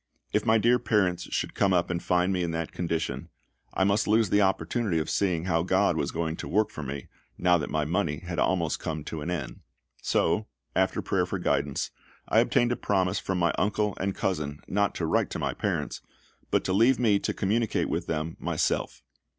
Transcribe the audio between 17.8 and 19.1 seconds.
with them myself.